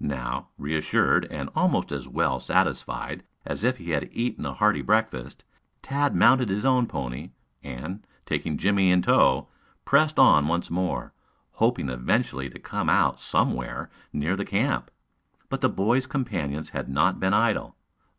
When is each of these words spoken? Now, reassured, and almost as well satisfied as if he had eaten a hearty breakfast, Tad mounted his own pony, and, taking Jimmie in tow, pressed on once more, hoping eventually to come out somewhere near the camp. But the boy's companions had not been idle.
Now, 0.00 0.50
reassured, 0.58 1.24
and 1.30 1.48
almost 1.56 1.92
as 1.92 2.06
well 2.06 2.40
satisfied 2.40 3.22
as 3.46 3.64
if 3.64 3.78
he 3.78 3.92
had 3.92 4.10
eaten 4.12 4.44
a 4.44 4.52
hearty 4.52 4.82
breakfast, 4.82 5.44
Tad 5.80 6.14
mounted 6.14 6.50
his 6.50 6.66
own 6.66 6.86
pony, 6.86 7.30
and, 7.64 8.06
taking 8.26 8.58
Jimmie 8.58 8.90
in 8.90 9.00
tow, 9.00 9.48
pressed 9.86 10.18
on 10.18 10.46
once 10.46 10.70
more, 10.70 11.14
hoping 11.52 11.88
eventually 11.88 12.50
to 12.50 12.58
come 12.58 12.90
out 12.90 13.18
somewhere 13.18 13.88
near 14.12 14.36
the 14.36 14.44
camp. 14.44 14.90
But 15.48 15.62
the 15.62 15.70
boy's 15.70 16.06
companions 16.06 16.68
had 16.68 16.90
not 16.90 17.18
been 17.18 17.32
idle. 17.32 17.74